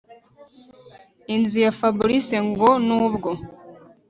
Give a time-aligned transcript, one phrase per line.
[1.35, 3.29] inzu ya Fabric ngo nubwo